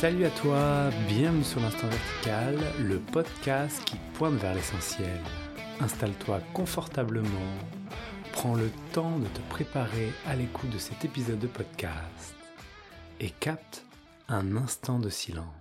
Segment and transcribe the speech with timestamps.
[0.00, 5.20] Salut à toi, bienvenue sur l'Instant Vertical, le podcast qui pointe vers l'essentiel.
[5.78, 7.28] Installe-toi confortablement,
[8.32, 12.34] prends le temps de te préparer à l'écoute de cet épisode de podcast
[13.20, 13.84] et capte
[14.30, 15.59] un instant de silence.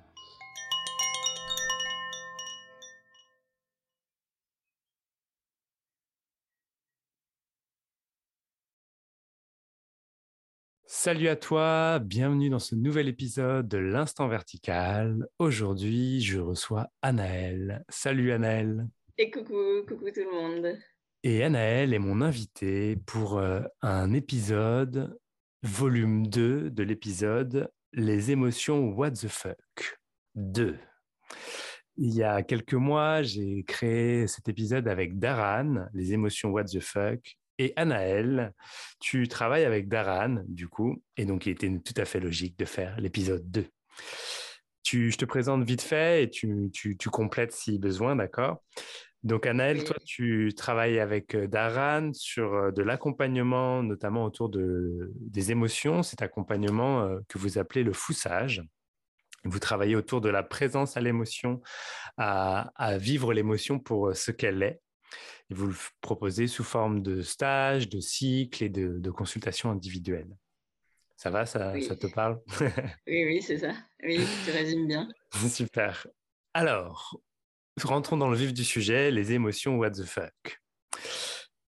[11.02, 15.30] Salut à toi, bienvenue dans ce nouvel épisode de l'Instant Vertical.
[15.40, 17.86] Aujourd'hui, je reçois Anaël.
[17.88, 18.86] Salut Anaël.
[19.18, 20.78] Et coucou, coucou tout le monde.
[21.24, 25.18] Et Anaël est mon invité pour euh, un épisode,
[25.64, 30.00] volume 2 de l'épisode Les émotions What the fuck
[30.36, 30.78] 2.
[31.96, 36.82] Il y a quelques mois, j'ai créé cet épisode avec Daran, Les émotions What the
[36.82, 38.54] fuck, et Anaël,
[39.00, 42.66] tu travailles avec Daran, du coup, et donc il était tout à fait logique de
[42.66, 43.68] faire l'épisode 2.
[44.82, 48.64] Tu, je te présente vite fait et tu, tu, complètes si besoin, d'accord?
[49.24, 55.12] Donc Anaël, toi, tu travailles avec euh, Daran sur euh, de l'accompagnement, notamment autour de,
[55.20, 58.64] des émotions, cet accompagnement euh, que vous appelez le foussage.
[59.44, 61.62] Vous travaillez autour de la présence à l'émotion,
[62.16, 64.80] à, à vivre l'émotion pour ce qu'elle est
[65.50, 70.30] et vous le proposez sous forme de stage, de cycle et de, de consultation individuelle.
[71.18, 72.40] Ça va, ça, ça te parle?
[73.08, 73.74] Oui, oui, c'est ça.
[74.04, 75.10] Oui, tu résumes bien.
[75.50, 76.08] Super.
[76.54, 77.20] Alors,
[77.84, 80.62] rentrons dans le vif du sujet, les émotions what the fuck.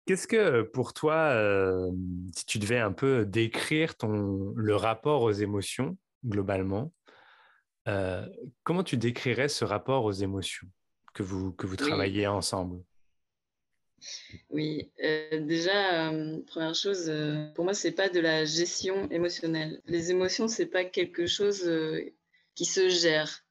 [0.07, 1.91] Qu'est-ce que pour toi, euh,
[2.35, 6.93] si tu devais un peu décrire ton, le rapport aux émotions globalement,
[7.89, 8.27] euh,
[8.63, 10.69] comment tu décrirais ce rapport aux émotions
[11.15, 12.83] que vous, que vous travaillez ensemble?
[14.51, 19.81] Oui, euh, déjà, euh, première chose, euh, pour moi, c'est pas de la gestion émotionnelle.
[19.87, 21.71] Les émotions, c'est pas quelque chose
[22.55, 23.45] qui se gère,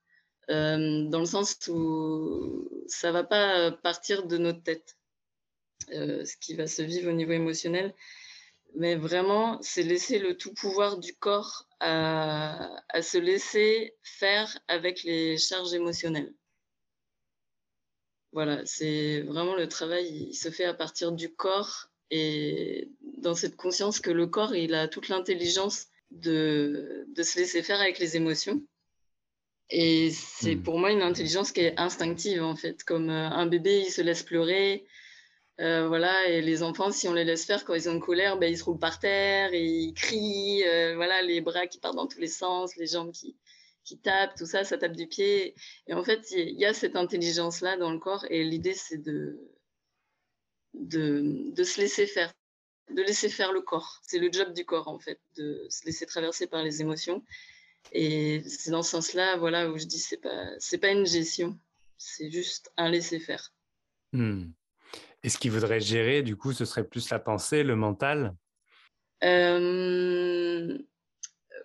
[0.48, 4.98] dans le sens où ça va pas partir de notre tête,
[5.90, 7.94] ce qui va se vivre au niveau émotionnel,
[8.76, 15.38] mais vraiment, c'est laisser le tout pouvoir du corps à se laisser faire avec les
[15.38, 16.34] charges émotionnelles.
[18.32, 23.56] Voilà, c'est vraiment le travail, il se fait à partir du corps et dans cette
[23.56, 28.16] conscience que le corps, il a toute l'intelligence de, de se laisser faire avec les
[28.16, 28.62] émotions.
[29.70, 30.64] Et c'est hmm.
[30.64, 34.02] pour moi une intelligence qui est instinctive en fait, comme euh, un bébé, il se
[34.02, 34.86] laisse pleurer.
[35.60, 38.38] Euh, voilà, et les enfants, si on les laisse faire quand ils ont une colère,
[38.38, 41.98] ben, ils se roulent par terre, et ils crient, euh, voilà, les bras qui partent
[41.98, 43.36] dans tous les sens, les jambes qui,
[43.84, 45.56] qui tape, tout ça, ça tape du pied.
[45.88, 49.40] Et en fait, il y a cette intelligence-là dans le corps et l'idée, c'est de,
[50.74, 52.32] de, de, se laisser faire,
[52.92, 54.00] de laisser faire le corps.
[54.04, 57.24] C'est le job du corps, en fait, de se laisser traverser par les émotions.
[57.92, 61.60] Et c'est dans ce sens-là, voilà, où je dis, c'est pas, c'est pas une gestion,
[61.98, 63.54] c'est juste un laisser faire.
[64.12, 64.52] Hmm.
[65.24, 68.36] Et ce qu'il voudrait gérer, du coup, ce serait plus la pensée, le mental?
[69.24, 70.78] Euh,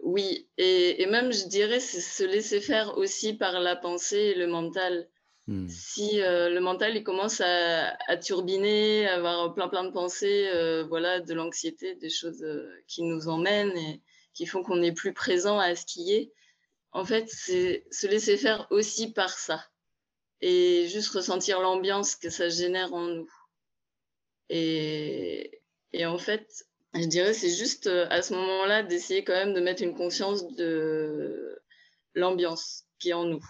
[0.04, 4.46] oui, et, même je dirais c'est se laisser faire aussi par la pensée et le
[4.46, 5.08] mental.
[5.46, 5.66] Hmm.
[5.68, 10.84] Si euh, le mental il commence à, turbiner, à avoir plein plein de pensées, euh,
[10.84, 14.02] voilà, de l'anxiété, des choses euh, qui nous emmènent et
[14.34, 16.32] qui font qu'on est plus présent à ce qui est.
[16.92, 19.64] En fait, c'est se laisser faire aussi par ça
[20.42, 23.30] et juste ressentir l'ambiance que ça génère en nous.
[24.50, 25.62] Et,
[25.94, 29.60] et en fait, je dirais c'est juste euh, à ce moment-là d'essayer quand même de
[29.60, 31.60] mettre une conscience de
[32.14, 33.44] l'ambiance qui est en nous.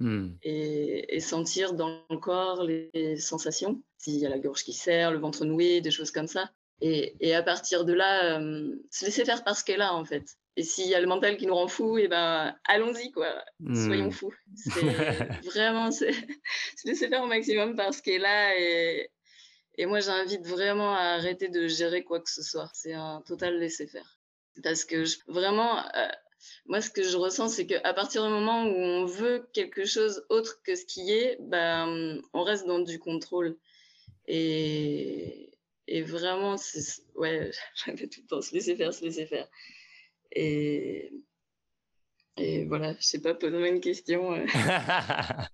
[0.00, 0.30] Hmm.
[0.42, 5.18] Et, sentir dans le corps les sensations, s'il y a la gorge qui serre, le
[5.18, 6.50] ventre noué, des choses comme ça.
[6.80, 10.24] Et, à partir de là, euh, se laisser faire parce qu'elle est là, en fait.
[10.56, 13.44] Et s'il y a le mental qui nous rend fous, et eh ben allons-y, quoi.
[13.60, 13.74] Hmm.
[13.74, 14.34] Soyons fous.
[15.44, 16.06] vraiment se
[16.86, 19.10] laisser faire au maximum parce qu'elle est là et,
[19.76, 22.70] et moi, j'invite vraiment à arrêter de gérer quoi que ce soit.
[22.74, 24.18] C'est un total laisser-faire.
[24.62, 26.08] Parce que vraiment, euh,
[26.66, 30.24] moi, ce que je ressens, c'est qu'à partir du moment où on veut quelque chose
[30.28, 33.56] autre que ce qui est, ben, on reste dans du contrôle.
[34.26, 35.50] Et,
[35.86, 36.56] et vraiment,
[37.14, 37.50] ouais,
[37.86, 39.48] j'avais tout le temps se laisser faire, se laisser faire.
[40.32, 41.12] Et,
[42.36, 44.44] et voilà, je sais pas, pose-moi une question.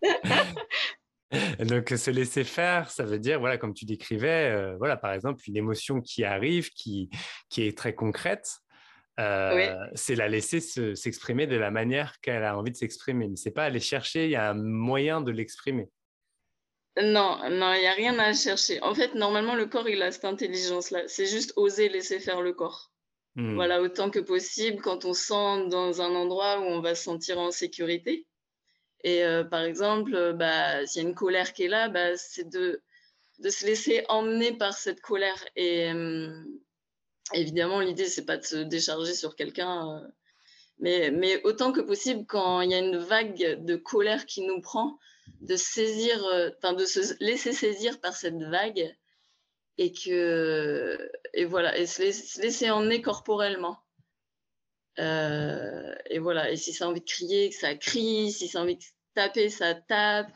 [1.60, 5.42] Donc, se laisser faire, ça veut dire, voilà, comme tu décrivais, euh, voilà, par exemple,
[5.46, 7.10] une émotion qui arrive, qui,
[7.48, 8.60] qui est très concrète,
[9.18, 13.28] euh, c'est la laisser s'exprimer de la manière qu'elle a envie de s'exprimer.
[13.28, 15.88] Mais c'est pas aller chercher, il y a un moyen de l'exprimer.
[17.02, 18.82] Non, non, il n'y a rien à chercher.
[18.82, 21.02] En fait, normalement, le corps, il a cette intelligence-là.
[21.06, 22.90] C'est juste oser laisser faire le corps.
[23.34, 23.54] Hmm.
[23.54, 27.38] Voilà, autant que possible quand on sent dans un endroit où on va se sentir
[27.38, 28.26] en sécurité.
[29.06, 32.48] Et euh, par exemple, bah, s'il y a une colère qui est là, bah, c'est
[32.48, 32.82] de,
[33.48, 35.44] se laisser emmener par cette colère.
[35.54, 36.44] Et hum,
[37.32, 40.02] évidemment, l'idée, c'est pas de se décharger sur quelqu'un.
[40.02, 40.08] Euh,
[40.80, 44.98] mais, autant que possible, quand il y a une vague de colère qui nous prend,
[45.40, 48.92] de saisir, euh, de se laisser saisir par cette vague
[49.78, 50.98] et que
[51.34, 52.02] et voilà et se
[52.42, 53.78] laisser, emmener corporellement.
[54.98, 58.62] Euh, et voilà et si ça a envie de crier, ça crie, si ça a
[58.62, 58.78] envie
[59.16, 60.32] taper, ça tape.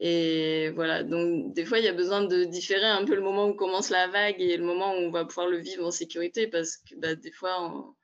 [0.00, 3.48] Et voilà, donc des fois, il y a besoin de différer un peu le moment
[3.48, 6.48] où commence la vague et le moment où on va pouvoir le vivre en sécurité
[6.48, 7.94] parce que bah, des fois,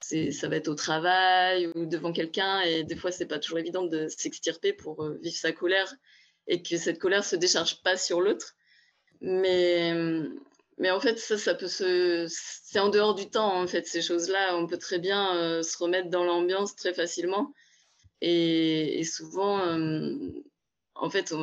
[0.00, 3.84] ça va être au travail ou devant quelqu'un et des fois c'est pas toujours évident
[3.84, 5.94] de s'extirper pour euh, vivre sa colère
[6.48, 8.54] et que cette colère se décharge pas sur l'autre.
[9.20, 9.92] Mais
[10.78, 14.02] mais en fait ça ça peut se c'est en dehors du temps en fait ces
[14.02, 17.52] choses là on peut très bien euh, se remettre dans l'ambiance très facilement
[18.22, 20.16] et, souvent euh,
[20.94, 21.34] en fait,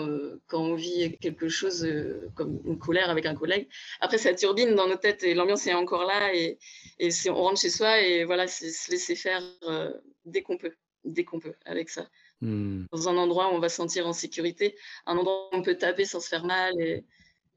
[0.47, 1.87] quand on vit quelque chose
[2.35, 3.67] comme une colère avec un collègue,
[3.99, 6.57] après ça turbine dans nos têtes et l'ambiance est encore là et,
[6.99, 9.93] et on rentre chez soi et voilà, c'est se laisser faire euh,
[10.23, 10.73] dès qu'on peut,
[11.03, 12.07] dès qu'on peut avec ça.
[12.41, 12.85] Hmm.
[12.93, 15.77] Dans un endroit où on va se sentir en sécurité, un endroit où on peut
[15.77, 17.03] taper sans se faire mal et,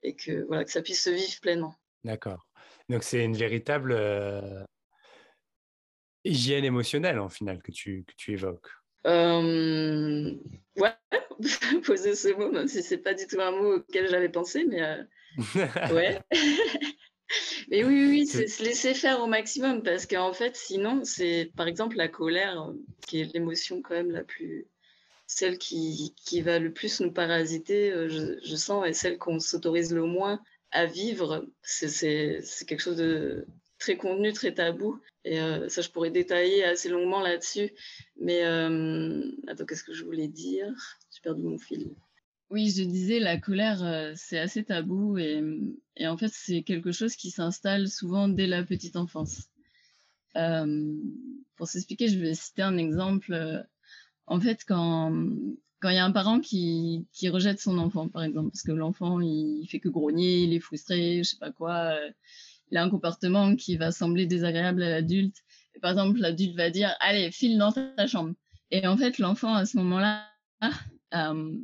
[0.02, 1.74] et que, voilà, que ça puisse se vivre pleinement.
[2.02, 2.48] D'accord.
[2.88, 4.64] Donc c'est une véritable euh,
[6.24, 8.70] hygiène émotionnelle en final que tu, que tu évoques.
[9.06, 10.34] Euh,
[10.76, 10.92] ouais,
[11.84, 14.82] poser ce mot, même si c'est pas du tout un mot auquel j'avais pensé, mais
[14.82, 15.02] euh,
[15.92, 16.20] ouais.
[17.70, 21.66] mais oui, oui, c'est se laisser faire au maximum parce qu'en fait, sinon, c'est par
[21.66, 22.74] exemple la colère euh,
[23.06, 24.66] qui est l'émotion quand même la plus,
[25.26, 29.92] celle qui, qui va le plus nous parasiter, je, je sens, et celle qu'on s'autorise
[29.92, 30.40] le moins
[30.70, 31.46] à vivre.
[31.62, 33.46] C'est quelque chose de
[33.82, 35.00] très contenu, très tabou.
[35.24, 37.72] Et euh, ça, je pourrais détailler assez longuement là-dessus.
[38.20, 40.72] Mais euh, attends, qu'est-ce que je voulais dire?
[41.12, 41.90] J'ai perdu mon fil.
[42.50, 45.42] Oui, je disais, la colère, euh, c'est assez tabou et,
[46.06, 49.48] en fait, c'est quelque chose qui s'installe souvent dès la petite enfance.
[50.34, 53.64] pour s'expliquer, je vais citer un exemple.
[54.26, 55.12] En fait, quand
[55.80, 58.70] quand il y a un parent qui, qui rejette son enfant, par exemple, parce que
[58.70, 61.98] l'enfant il fait que grogner, il est frustré, je sais pas quoi,
[62.72, 65.36] il a un comportement qui va sembler désagréable à l'adulte.
[65.82, 68.34] Par exemple, l'adulte va dire Allez, file dans ta chambre.
[68.70, 70.26] Et en fait, l'enfant, à ce moment-là,
[71.14, 71.54] euh,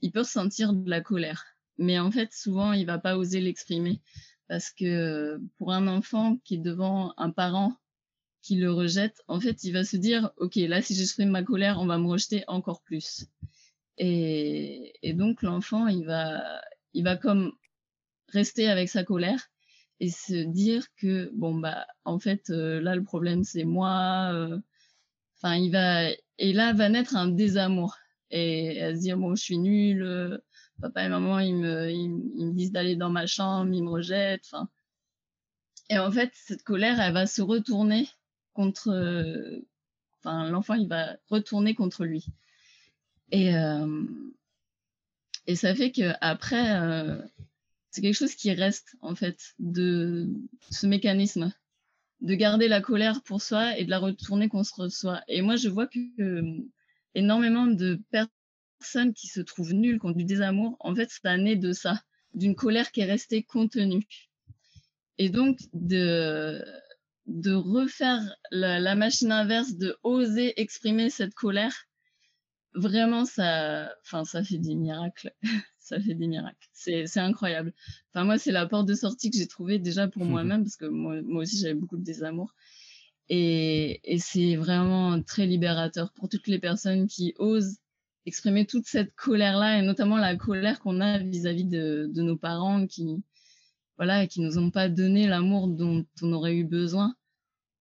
[0.00, 1.44] il peut ressentir de la colère.
[1.76, 4.00] Mais en fait, souvent, il va pas oser l'exprimer.
[4.46, 7.76] Parce que pour un enfant qui est devant un parent
[8.40, 11.80] qui le rejette, en fait, il va se dire Ok, là, si j'exprime ma colère,
[11.80, 13.26] on va me rejeter encore plus.
[13.98, 16.62] Et, donc, l'enfant, il va,
[16.92, 17.52] il va comme
[18.28, 19.50] rester avec sa colère
[20.10, 24.58] se dire que bon bah en fait euh, là le problème c'est moi euh,
[25.36, 27.96] enfin il va et là va naître un désamour
[28.30, 30.38] et à se dire bon je suis nulle euh,
[30.80, 34.46] papa et maman ils me ils, me disent d'aller dans ma chambre ils me rejettent
[34.52, 34.68] enfin.
[35.90, 38.08] Et en fait cette colère elle va se retourner
[38.54, 38.90] contre
[40.18, 42.26] enfin l'enfant il va retourner contre lui.
[43.30, 43.52] Et
[45.46, 46.78] et ça fait que après
[47.94, 50.28] c'est quelque chose qui reste en fait de
[50.68, 51.52] ce mécanisme
[52.22, 55.22] de garder la colère pour soi et de la retourner contre soi.
[55.28, 56.00] Et moi, je vois que
[57.14, 61.54] énormément de personnes qui se trouvent nulles, qui ont du désamour, en fait, ça né
[61.54, 64.04] de ça, d'une colère qui est restée contenue.
[65.18, 66.64] Et donc, de,
[67.26, 71.86] de refaire la, la machine inverse, de oser exprimer cette colère,
[72.74, 75.32] vraiment, ça, enfin, ça fait des miracles.
[75.78, 76.68] ça fait des miracles.
[76.72, 77.72] C'est incroyable.
[78.10, 80.86] Enfin, moi, c'est la porte de sortie que j'ai trouvée déjà pour moi-même, parce que
[80.86, 82.54] moi, moi aussi, j'avais beaucoup de désamour.
[83.28, 87.78] Et, et c'est vraiment très libérateur pour toutes les personnes qui osent
[88.26, 92.86] exprimer toute cette colère-là, et notamment la colère qu'on a vis-à-vis de, de, nos parents
[92.86, 93.22] qui,
[93.96, 97.14] voilà, qui nous ont pas donné l'amour dont on aurait eu besoin.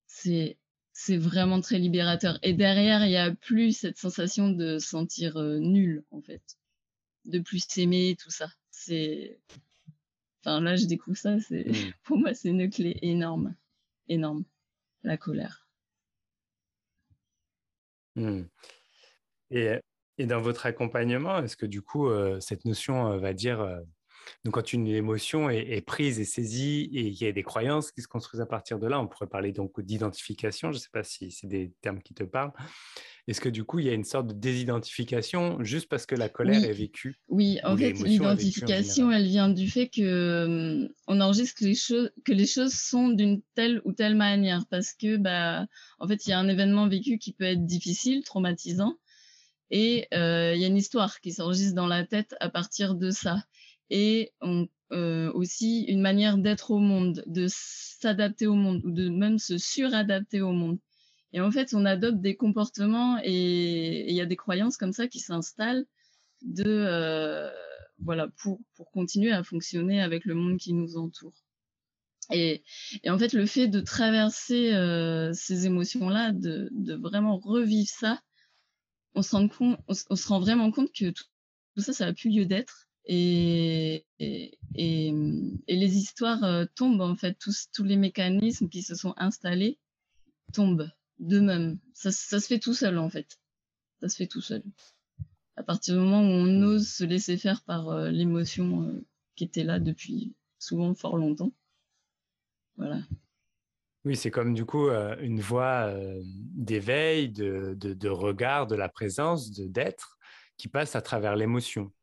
[0.08, 0.58] C'est
[0.94, 2.40] c'est vraiment très libérateur.
[2.44, 6.42] Et derrière, il y a plus cette sensation de sentir euh, nul, en fait
[7.26, 8.48] de plus s'aimer, tout ça.
[8.72, 9.40] C'est.
[10.40, 11.40] Enfin, là, je découvre ça.
[11.40, 11.94] C'est mm.
[12.04, 13.56] Pour moi, c'est une clé énorme.
[14.08, 14.44] Énorme.
[15.04, 15.68] La colère.
[18.16, 18.44] Mm.
[19.52, 19.80] Et,
[20.18, 23.62] et, dans votre accompagnement, est-ce que du coup, euh, cette notion euh, va dire
[24.46, 28.01] Donc, quand une émotion est, prise et saisie et il y a des croyances qui
[28.01, 30.72] se construisent à partir de là, on pourrait parler donc d'identification.
[30.72, 32.51] Je ne sais pas si c'est des termes qui te parlent.
[33.27, 36.27] Est-ce que du coup, il y a une sorte de désidentification juste parce que la
[36.27, 41.65] colère est vécue Oui, en fait, l'identification, elle vient du fait que on enregistre que
[41.65, 45.65] les choses, que les choses sont d'une telle ou telle manière, parce que bah,
[46.00, 48.98] en fait, il y a un événement vécu qui peut être difficile, traumatisant,
[49.72, 53.38] et il y a une histoire qui s'enregistre dans la tête à partir de ça
[53.90, 54.32] et
[54.92, 59.58] euh, aussi une manière d'être au monde, de s'adapter au monde ou de même se
[59.58, 60.80] suradapter au monde.
[61.32, 65.08] Et en fait, on adopte des comportements et il y a des croyances comme ça
[65.08, 65.86] qui s'installent
[66.44, 67.50] de euh,
[68.00, 71.34] voilà pour pour continuer à fonctionner avec le monde qui nous entoure.
[72.32, 72.63] Et,
[73.04, 78.22] et en fait, le fait de traverser euh, ces émotions-là, de, de, vraiment revivre ça,
[79.16, 81.25] on se rend compte, on, se rend vraiment compte que tout,
[81.75, 85.12] tout ça, ça n'a plus lieu d'être et, et, et,
[85.68, 89.80] les histoires euh, tombent en fait, tous, tous les mécanismes qui se sont installés
[90.54, 91.80] tombent d'eux-mêmes.
[91.94, 93.40] Ça, ça se fait tout seul en fait.
[94.00, 94.64] Ça se fait tout seul.
[95.56, 96.64] À partir du moment où on mmh.
[96.64, 99.06] ose se laisser faire par euh, l'émotion euh,
[99.36, 101.52] qui était là depuis souvent fort longtemps.
[102.78, 103.02] Voilà.
[104.06, 105.94] Oui, c'est comme du coup une voie
[106.26, 110.18] d'éveil, de, de, de, regard, de la présence, d'être
[110.58, 111.94] qui passe à travers l'émotion.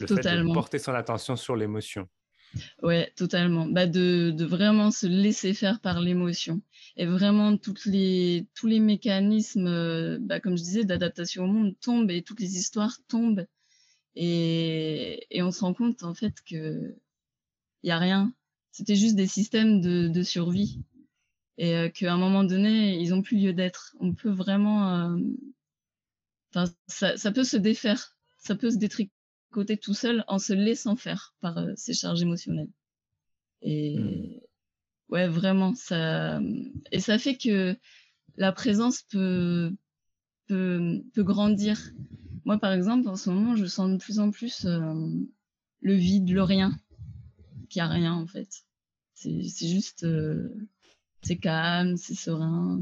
[0.00, 0.42] Le totalement.
[0.42, 2.08] fait de porter son attention sur l'émotion.
[2.82, 3.66] Ouais, totalement.
[3.66, 6.62] Bah de, de, vraiment se laisser faire par l'émotion.
[6.96, 11.78] Et vraiment, toutes les, tous les mécanismes, euh, bah, comme je disais, d'adaptation au monde
[11.80, 13.46] tombent et toutes les histoires tombent.
[14.14, 16.96] Et, et on se rend compte, en fait, que
[17.82, 18.32] il n'y a rien.
[18.72, 20.80] C'était juste des systèmes de, de survie.
[21.58, 23.94] Et euh, qu'à un moment donné, ils n'ont plus lieu d'être.
[24.00, 25.12] On peut vraiment.
[25.12, 25.18] Euh...
[26.86, 28.16] Ça, ça peut se défaire.
[28.38, 29.12] Ça peut se détricoter
[29.50, 32.70] côté tout seul en se laissant faire par euh, ces charges émotionnelles.
[33.62, 34.40] Et hmm.
[35.10, 36.40] ouais, vraiment, ça
[36.92, 37.76] et ça fait que
[38.36, 39.72] la présence peut
[40.46, 41.78] peut, peut grandir.
[42.44, 44.94] Moi, par exemple, en ce moment, je sens de plus en plus euh,
[45.80, 46.76] le vide, le rien,
[47.68, 48.48] qu'il n'y a rien en fait.
[49.14, 50.48] C'est juste, euh,
[51.22, 52.80] c'est calme, c'est serein,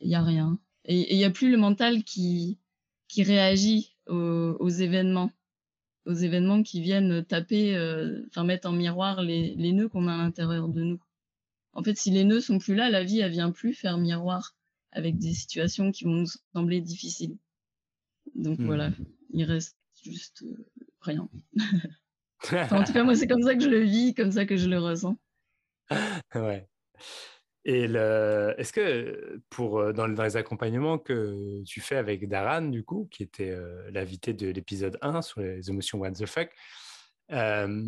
[0.00, 0.58] il n'y a rien.
[0.84, 2.58] Et il n'y a plus le mental qui,
[3.08, 5.30] qui réagit aux, aux événements
[6.06, 10.14] aux événements qui viennent taper, euh, enfin mettre en miroir les, les nœuds qu'on a
[10.14, 11.00] à l'intérieur de nous.
[11.72, 14.54] En fait, si les nœuds sont plus là, la vie, elle vient plus faire miroir
[14.92, 17.36] avec des situations qui vont nous sembler difficiles.
[18.34, 18.66] Donc hmm.
[18.66, 18.90] voilà,
[19.30, 20.66] il reste juste euh,
[21.00, 21.28] rien.
[22.70, 24.68] en tout cas, moi, c'est comme ça que je le vis, comme ça que je
[24.68, 25.16] le ressens.
[26.34, 26.68] ouais.
[27.66, 33.08] Et est-ce que pour euh, dans, les accompagnements que tu fais avec Daran, du coup,
[33.10, 36.50] qui était euh, l'invité de l'épisode 1 sur les émotions what the fuck,
[37.32, 37.82] euh,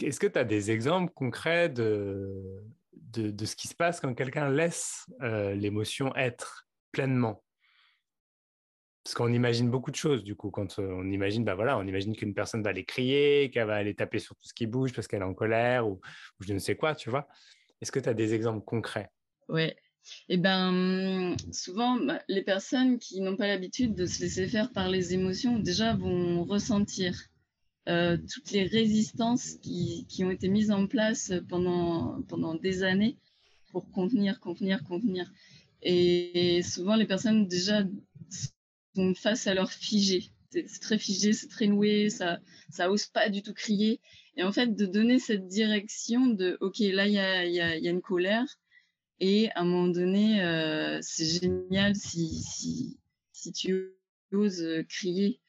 [0.00, 2.64] est-ce que tu as des exemples concrets de,
[2.94, 7.44] de, de, ce qui se passe quand quelqu'un laisse l'émotion être pleinement?
[9.04, 12.16] Parce qu'on imagine beaucoup de choses, du coup, quand on imagine, bah voilà, on imagine
[12.16, 15.08] qu'une personne va aller crier, qu'elle va aller taper sur tout ce qui bouge parce
[15.08, 16.00] qu'elle est en colère ou,
[16.40, 17.26] ou je ne sais quoi, tu vois.
[17.82, 19.10] Est-ce que tu as des exemples concrets?
[19.48, 19.72] Oui.
[20.28, 24.88] Eh ben, souvent, bah, les personnes qui n'ont pas l'habitude de se laisser faire par
[24.88, 27.28] les émotions, déjà vont ressentir
[27.88, 33.18] euh, toutes les résistances qui, qui, ont été mises en place pendant, pendant des années
[33.72, 35.32] pour contenir, contenir, contenir.
[35.82, 37.82] Et souvent, les personnes déjà
[38.94, 40.30] sont face à leur figé.
[40.50, 42.38] C'est très figé, c'est très noué, ça,
[42.70, 44.00] ça pas du tout crier.
[44.36, 47.76] Et en fait, de donner cette direction de, OK, là, il y a, y, a,
[47.76, 48.46] y a, une colère.
[49.20, 52.98] Et à un moment donné, euh, c'est génial si, si,
[53.32, 53.92] si tu
[54.32, 55.40] oses crier.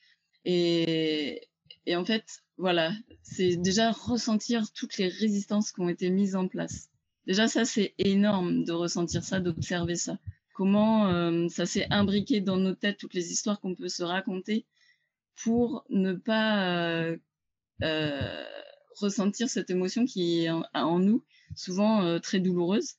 [0.46, 1.48] Et,
[1.86, 6.48] et en fait, voilà, c'est déjà ressentir toutes les résistances qui ont été mises en
[6.48, 6.90] place.
[7.26, 10.20] Déjà, ça, c'est énorme de ressentir ça, d'observer ça.
[10.54, 14.66] Comment euh, ça s'est imbriqué dans nos têtes, toutes les histoires qu'on peut se raconter
[15.44, 17.18] pour ne pas euh,
[17.82, 18.44] euh
[18.98, 21.24] ressentir cette émotion qui est en, nous,
[21.56, 22.96] souvent euh, très douloureuse.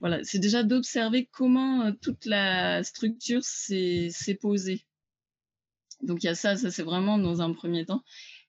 [0.00, 4.84] Voilà, c'est déjà d'observer comment euh, toute la structure s'est posée.
[6.02, 8.02] Donc il y a ça, ça c'est vraiment dans un premier temps.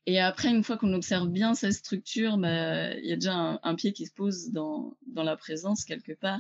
[0.06, 3.76] Et après, une fois qu'on observe bien cette structure, bah, il y a déjà un,
[3.76, 6.40] pied qui se pose dans, la présence quelque part.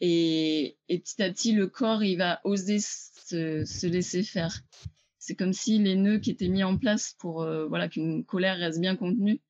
[0.00, 4.60] Et, et, petit à petit, le corps, il va oser se, se laisser faire.
[5.26, 8.58] C'est comme si les nœuds qui étaient mis en place pour euh, voilà qu'une colère
[8.58, 9.40] reste bien contenue,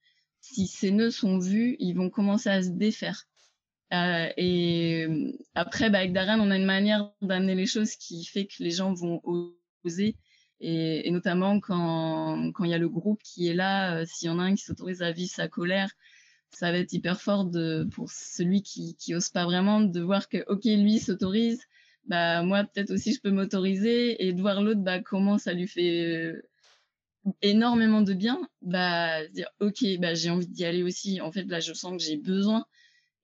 [0.41, 3.25] si ces nœuds sont vus, ils vont commencer à se défaire.
[3.93, 8.25] Euh, et euh, après, bah, avec Darren, on a une manière d'amener les choses qui
[8.25, 9.21] fait que les gens vont
[9.85, 10.17] oser
[10.61, 14.45] Et, notamment quand, il y a le groupe qui est là, s'il y en a
[14.45, 15.91] un qui s'autorise à vivre sa colère,
[16.49, 20.31] ça va être hyper fort de, pour celui qui, qui ose pas vraiment de voir
[20.31, 21.61] que, ok, lui s'autorise,
[22.07, 25.67] bah, moi, peut-être aussi, je peux m'autoriser et de voir l'autre, bah, comment ça lui
[25.67, 26.35] fait
[27.43, 31.21] énormément de bien, bah, dire, ok, bah, j'ai envie d'y aller aussi.
[31.21, 32.67] En fait, là, je sens que j'ai besoin.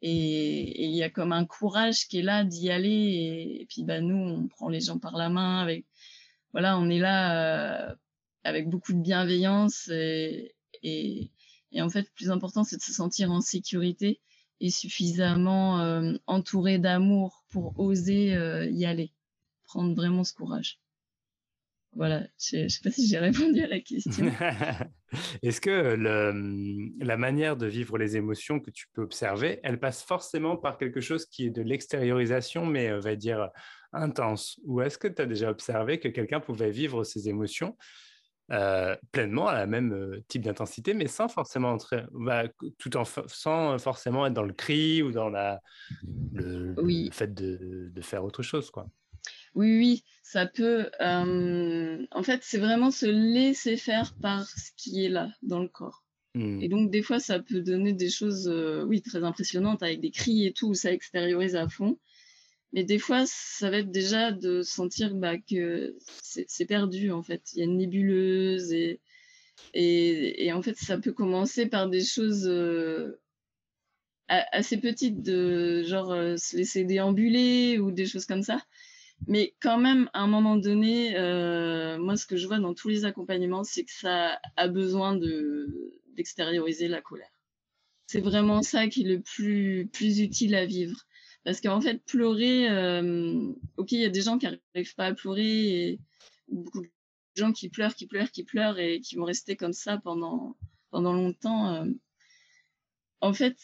[0.02, 3.60] Et il y a comme un courage qui est là d'y aller.
[3.60, 5.60] Et, puis, bah, nous, on prend les gens par la main.
[5.60, 5.86] Avec,
[6.52, 7.94] voilà, on est là euh,
[8.44, 9.88] avec beaucoup de bienveillance.
[9.88, 11.30] Et, et,
[11.72, 14.20] et, en fait, le plus important, c'est de se sentir en sécurité
[14.62, 19.12] et suffisamment euh, entouré d'amour pour oser euh, y aller.
[19.64, 20.78] Prendre vraiment ce courage.
[21.94, 24.32] Voilà, je ne sais pas si j'ai répondu à la question.
[25.42, 25.94] Est-ce que
[27.04, 31.00] la manière de vivre les émotions que tu peux observer, elle passe forcément par quelque
[31.00, 33.50] chose qui est de l'extériorisation, mais on euh, va dire
[33.92, 34.58] intense?
[34.64, 37.76] Ou est-ce que tu as déjà observé que quelqu'un pouvait vivre ses émotions
[38.50, 42.44] euh, pleinement à la même euh, type d'intensité, mais sans forcément entrer, bah,
[42.76, 45.62] tout en sans forcément être dans le cri ou dans la,
[46.32, 46.74] le,
[47.12, 48.88] fait de, de, faire autre chose, quoi.
[49.54, 50.90] Oui, oui, ça peut.
[51.00, 55.68] Euh, en fait, c'est vraiment se laisser faire par ce qui est là dans le
[55.68, 56.04] corps.
[56.34, 58.50] Et donc, des fois, ça peut donner des choses,
[58.86, 61.98] oui, très impressionnantes avec des cris et tout, où ça extériorise à fond.
[62.72, 67.42] Mais des fois, ça va être déjà de sentir bah, que c'est perdu, en fait.
[67.52, 69.00] Il y a une nébuleuse et,
[69.74, 73.20] et, en fait, ça peut commencer par des choses euh,
[74.28, 78.62] assez petites, de genre se laisser déambuler ou des choses comme ça.
[79.28, 82.88] Mais quand même, à un moment donné, euh, moi, ce que je vois dans tous
[82.88, 87.30] les accompagnements, c'est que ça a besoin de d'extérioriser la colère.
[88.06, 91.06] C'est vraiment ça qui est le plus plus utile à vivre.
[91.44, 95.14] Parce qu'en fait, pleurer, euh, ok, il y a des gens qui n'arrivent pas à
[95.14, 96.00] pleurer, et
[96.48, 96.88] beaucoup de
[97.34, 100.56] gens qui pleurent, qui pleurent, qui pleurent et qui vont rester comme ça pendant
[100.90, 101.74] pendant longtemps.
[101.74, 101.90] Euh.
[103.20, 103.56] En fait,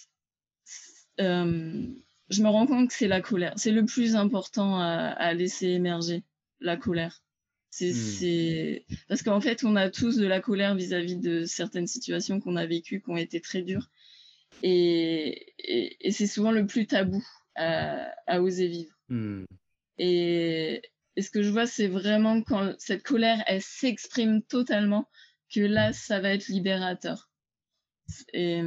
[1.20, 1.86] euh,
[2.30, 3.52] je me rends compte que c'est la colère.
[3.56, 6.24] C'est le plus important à, laisser émerger,
[6.60, 7.22] la colère.
[7.70, 8.94] C'est, hmm.
[9.08, 12.66] parce qu'en fait, on a tous de la colère vis-à-vis de certaines situations qu'on a
[12.66, 13.88] vécues, qui ont été très dures.
[14.62, 17.24] Et, et, c'est souvent le plus tabou
[17.58, 18.94] à, oser vivre.
[19.08, 19.44] Hmm.
[19.98, 20.82] Et,
[21.16, 25.08] et, ce que je vois, c'est vraiment quand cette colère, elle s'exprime totalement,
[25.52, 27.28] que là, ça va être libérateur.
[28.32, 28.62] Et,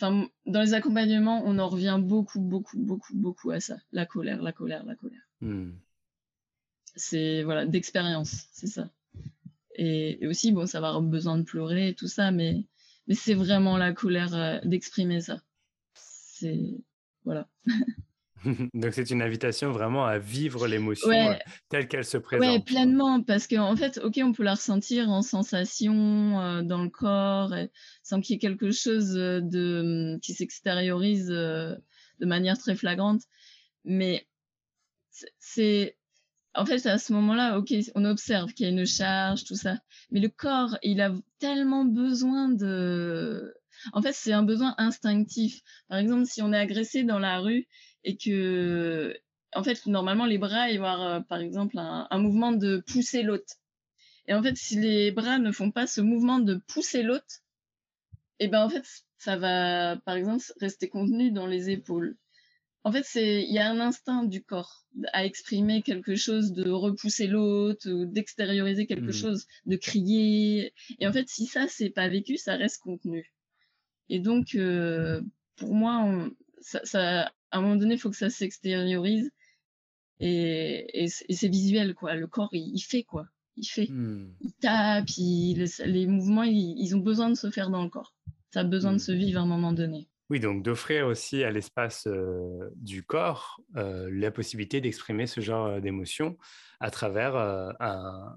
[0.00, 3.76] dans les accompagnements, on en revient beaucoup, beaucoup, beaucoup, beaucoup à ça.
[3.92, 5.28] La colère, la colère, la colère.
[5.40, 5.72] Hmm.
[6.96, 8.90] C'est, voilà, d'expérience, c'est ça.
[9.76, 12.64] Et, aussi, bon, ça va avoir besoin de pleurer et tout ça, mais,
[13.06, 15.40] mais c'est vraiment la colère euh, d'exprimer ça.
[15.94, 16.80] C'est,
[17.24, 17.48] voilà.
[18.74, 21.34] Donc c'est une invitation vraiment à vivre l'émotion euh,
[21.68, 22.48] telle qu'elle se présente.
[22.48, 26.82] Oui, pleinement, parce qu'en en fait, ok, on peut la ressentir en sensation euh, dans
[26.82, 27.54] le corps,
[28.02, 31.74] sans qu'il y ait quelque chose de qui s'extériorise euh,
[32.20, 33.22] de manière très flagrante.
[33.84, 34.26] Mais
[35.38, 35.98] c'est
[36.54, 39.78] en fait à ce moment-là, ok, on observe qu'il y a une charge, tout ça,
[40.10, 43.54] mais le corps, il a tellement besoin de
[43.92, 45.60] en fait, c'est un besoin instinctif.
[45.88, 47.66] Par exemple, si on est agressé dans la rue
[48.04, 49.16] et que,
[49.54, 53.22] en fait, normalement, les bras, ils vont avoir, euh, par exemple, un, mouvement de pousser
[53.22, 53.54] l'autre.
[54.26, 57.42] Et en fait, si les bras ne font pas ce mouvement de pousser l'autre,
[58.38, 58.86] et eh ben, en fait,
[59.18, 62.16] ça va, par exemple, rester contenu dans les épaules.
[62.84, 66.70] En fait, c'est, il y a un instinct du corps à exprimer quelque chose, de
[66.70, 69.12] repousser l'autre, ou d'extérioriser quelque mmh.
[69.12, 70.72] chose, de crier.
[70.98, 73.30] Et en fait, si ça, c'est pas vécu, ça reste contenu.
[74.10, 75.22] Et donc, euh,
[75.56, 76.28] pour moi,
[76.60, 79.30] ça, ça, à un moment donné, il faut que ça s'extériorise.
[80.18, 82.14] Et, et, c'est visuel, quoi.
[82.16, 83.26] Le corps, il, fait, quoi.
[83.56, 83.86] Il fait.
[83.88, 84.34] Hmm.
[84.40, 88.14] Il tape, les mouvements, ils, ont besoin de se faire dans le corps.
[88.52, 88.98] Ça a besoin de hmm.
[88.98, 90.08] se vivre à un moment donné.
[90.28, 95.80] Oui, donc d'offrir aussi à l'espace euh, du corps euh, la possibilité d'exprimer ce genre
[95.80, 96.36] d'émotion
[96.78, 98.36] à travers un,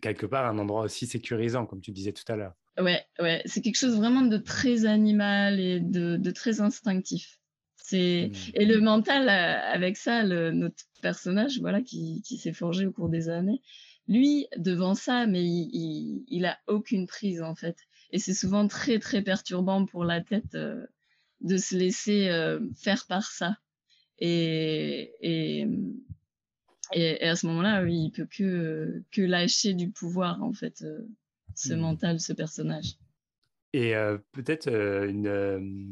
[0.00, 2.54] quelque part un endroit aussi sécurisant, comme tu disais tout à l'heure.
[2.78, 7.38] Ouais, ouais, c'est quelque chose vraiment de très animal et de, de très instinctif.
[7.76, 8.50] C'est mmh.
[8.54, 12.92] et le mental euh, avec ça, le, notre personnage, voilà, qui, qui s'est forgé au
[12.92, 13.62] cours des années,
[14.08, 17.76] lui devant ça, mais il, il, a aucune prise en fait.
[18.10, 20.84] Et c'est souvent très très perturbant pour la tête euh,
[21.40, 23.56] de se laisser euh, faire par ça.
[24.18, 25.66] Et, et,
[26.92, 30.84] et, à ce moment-là, oui, il peut que que lâcher du pouvoir en fait,
[31.54, 31.76] ce mmh.
[31.76, 32.96] mental, ce personnage.
[33.72, 33.94] Et
[34.32, 35.84] peut-être une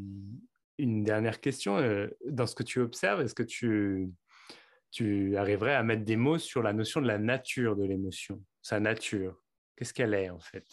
[0.79, 1.79] une dernière question.
[1.79, 4.11] Euh, dans ce que tu observes, est-ce que tu,
[4.91, 8.81] tu arriverais à mettre des mots sur la notion de la nature de l'émotion, sa
[8.81, 9.41] nature?
[9.77, 10.67] Qu'est-ce qu'elle est en fait?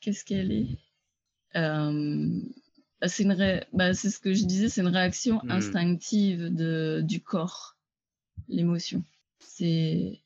[0.00, 0.78] Qu'est-ce qu'elle est?
[1.56, 2.40] Euh,
[3.00, 3.24] bah, C'est
[3.72, 5.50] bah, ce que je disais, c'est une réaction hmm.
[5.50, 7.76] instinctive de, du corps,
[8.48, 9.04] l'émotion.
[9.46, 10.20] C'est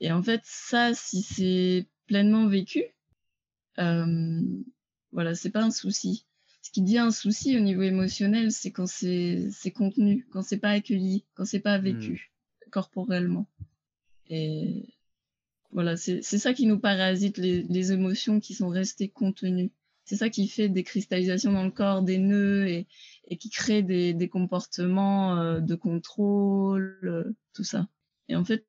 [0.00, 2.84] et en fait ça, si c'est pleinement vécu,
[3.78, 4.40] euh,
[5.12, 6.26] voilà, c'est pas un souci.
[6.62, 10.70] Ce qui dit un souci au niveau émotionnel, c'est quand c'est contenu, quand c'est pas
[10.70, 12.30] accueilli, quand c'est pas vécu
[12.66, 12.70] hmm.
[12.70, 13.46] corporellement.
[14.28, 14.98] Et
[15.72, 19.72] voilà, c'est ça qui nous parasite, les, les, émotions qui sont restées contenues.
[20.04, 22.86] C'est ça qui fait des cristallisations dans le corps, des nœuds et,
[23.28, 27.88] et qui crée des, des comportements euh, de contrôle, euh, tout ça.
[28.28, 28.66] Et en fait,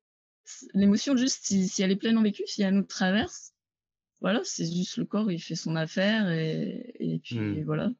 [0.74, 3.52] l'émotion, juste si, si, elle est pleinement vécue, si elle nous traverse,
[4.20, 7.64] voilà, c'est juste le corps, il fait son affaire et, et puis hmm.
[7.64, 7.90] voilà.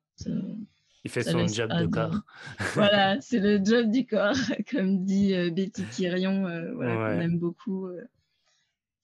[1.05, 2.20] il fait son job de corps.
[2.75, 4.37] voilà, c'est le job du corps,
[4.70, 7.87] comme dit euh, Betty Kirion, euh, voilà, qu'on aime beaucoup.
[7.87, 8.05] Euh,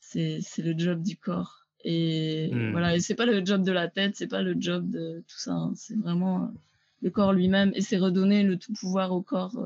[0.00, 1.66] c'est le job du corps.
[1.84, 2.72] Et hmm.
[2.72, 5.38] voilà, et c'est pas le job de la tête, c'est pas le job de tout
[5.38, 5.52] ça.
[5.52, 5.72] Hein.
[5.74, 6.52] c'est vraiment
[7.00, 9.56] le corps lui-même et c'est redonner le tout pouvoir au corps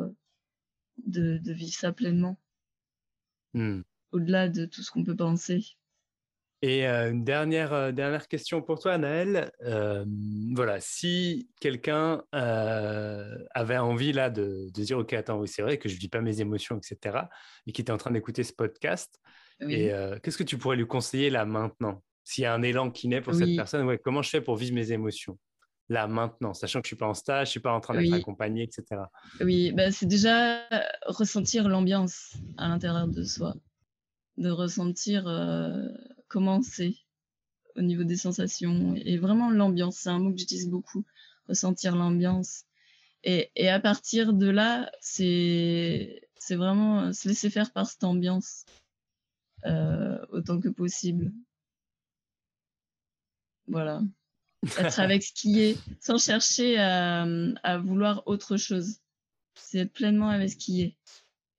[1.07, 2.37] de, de, vivre ça pleinement.
[3.55, 3.81] Hmm.
[4.13, 5.65] Au-delà de tout ce qu'on peut penser.
[6.63, 9.51] Et une dernière, dernière question pour toi, Naël.
[10.55, 15.89] voilà, si quelqu'un avait envie là de, de, dire, OK, attends, oui, c'est vrai que
[15.89, 17.19] je ne vis pas mes émotions, etc.,
[17.67, 19.21] et qui était en train d'écouter ce podcast,
[19.61, 19.91] et
[20.23, 22.03] qu'est-ce que tu pourrais lui conseiller là maintenant?
[22.25, 24.57] S'il y a un élan qui naît pour cette personne, ouais, comment je fais pour
[24.57, 25.39] vivre mes émotions?
[25.91, 27.81] Là maintenant, sachant que je ne suis pas en stage, je ne suis pas en
[27.81, 29.03] train d'être accompagné, etc.
[29.41, 30.63] Oui, bah, c'est déjà
[31.05, 33.55] ressentir l'ambiance à l'intérieur de soi,
[34.39, 35.25] de ressentir
[36.29, 36.95] comment c'est
[37.77, 39.97] au niveau des sensations et vraiment l'ambiance.
[39.97, 41.05] C'est un mot que j'utilise beaucoup,
[41.49, 42.65] ressentir l'ambiance.
[43.23, 48.65] Et, et, à partir de là, c'est c'est vraiment se laisser faire par cette ambiance
[49.67, 51.33] euh, autant que possible.
[53.69, 54.03] Voilà.
[54.79, 57.27] Être avec ce qui est, sans chercher à,
[57.63, 58.99] à vouloir autre chose.
[59.55, 60.97] C'est être pleinement avec ce qui est.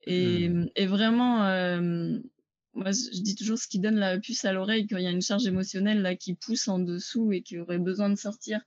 [0.04, 0.70] Et, hmm.
[0.76, 2.20] et vraiment, euh,
[2.74, 5.12] moi, je dis toujours ce qui donne la puce à l'oreille quand il y a
[5.12, 8.62] une charge émotionnelle là qui pousse en dessous et qui aurait besoin de sortir.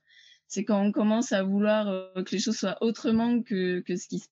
[0.47, 4.07] C'est quand on commence à vouloir euh, que les choses soient autrement que, que ce
[4.07, 4.27] qui se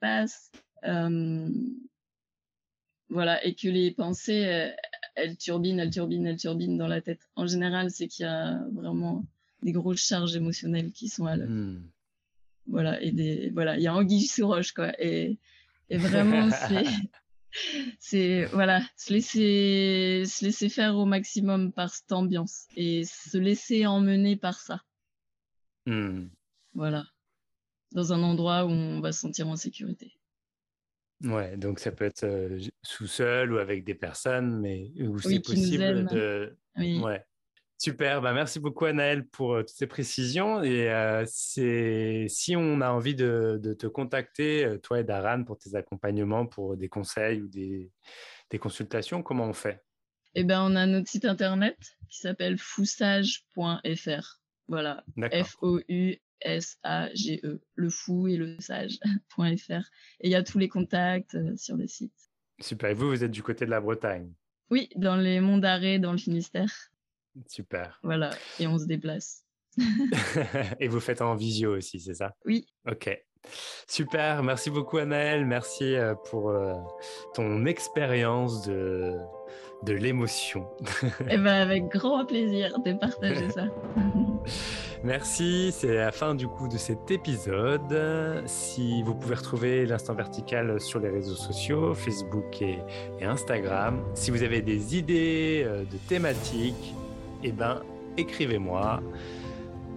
[0.00, 0.50] passe.
[0.84, 1.48] Euh,
[3.08, 4.72] voilà, et que les pensées,
[5.14, 7.20] elles turbinent, elles turbinent, elles turbinent dans la tête.
[7.36, 9.24] En général, c'est qu'il y a vraiment
[9.64, 11.50] des grosses charges émotionnelles qui sont à l'œuvre.
[11.50, 11.82] Hmm.
[12.66, 14.92] Voilà, et des, voilà, il y a anguille sous roche, quoi.
[15.02, 15.38] Et,
[15.90, 16.84] et vraiment, c'est,
[17.98, 23.86] c'est voilà, se laisser, se laisser faire au maximum par cette ambiance et se laisser
[23.86, 24.82] emmener par ça.
[25.86, 26.28] Hmm.
[26.74, 27.06] Voilà,
[27.92, 30.12] dans un endroit où on va se sentir en sécurité.
[31.22, 35.40] Ouais, donc ça peut être euh, sous seul ou avec des personnes, mais où c'est
[35.40, 36.56] possible de.
[36.76, 37.24] Ouais.
[37.78, 40.62] Super, bah merci beaucoup Anaël pour euh, toutes ces précisions.
[40.62, 45.74] Et euh, si on a envie de, te contacter, euh, toi et Daran, pour tes
[45.74, 47.90] accompagnements, pour des conseils ou des,
[48.60, 49.82] consultations, comment on fait?
[50.36, 51.76] Eh ben, on a notre site internet
[52.08, 54.40] qui s'appelle foussage.fr.
[54.68, 56.20] Voilà, F-O-U-S-A-G-E,
[57.74, 59.40] le fou et le sage.fr.
[60.20, 62.14] Et il y a tous les contacts sur le site.
[62.60, 64.32] Super, et vous, vous êtes du côté de la Bretagne?
[64.70, 66.93] Oui, dans les monts d'Arrée, dans le Finistère.
[67.46, 67.98] Super.
[68.02, 69.44] Voilà, et on se déplace.
[70.80, 72.34] et vous faites en visio aussi, c'est ça?
[72.44, 72.66] Oui.
[72.88, 73.10] Ok.
[73.86, 76.74] Super, merci beaucoup Anaël, merci euh, pour euh,
[77.34, 79.18] ton expérience de,
[79.82, 80.66] de l'émotion.
[81.28, 83.66] eh ben, avec grand plaisir de partager ça.
[85.04, 88.42] Merci, c'est la fin du coup de cet épisode.
[88.46, 92.78] Si vous pouvez retrouver l'instant vertical sur les réseaux sociaux, Facebook et,
[93.20, 94.02] et Instagram.
[94.14, 96.94] Si vous avez des idées euh, de thématiques,
[97.44, 97.80] eh ben,
[98.16, 99.02] écrivez-moi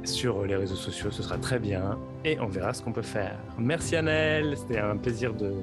[0.04, 3.38] sur les réseaux sociaux, ce sera très bien et on verra ce qu'on peut faire.
[3.58, 5.56] Merci Annelle, c'était un plaisir de,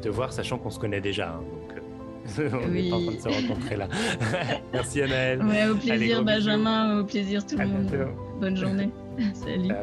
[0.00, 1.30] te voir, sachant qu'on se connaît déjà.
[1.30, 3.88] Hein, donc, euh, on n'est pas en train de se rencontrer là.
[4.72, 5.42] Merci Annelle.
[5.70, 7.90] au plaisir Benjamin, au plaisir tout le monde.
[8.40, 8.90] Bonne journée.
[9.34, 9.74] Salut.